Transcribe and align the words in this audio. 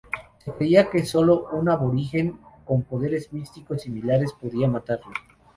Se 0.43 0.51
creía 0.53 0.89
que 0.89 1.05
solo 1.05 1.47
un 1.51 1.69
aborigen 1.69 2.39
con 2.65 2.81
poderes 2.81 3.31
místicos 3.33 3.83
similares 3.83 4.33
podía 4.33 4.67
matarlo. 4.67 5.13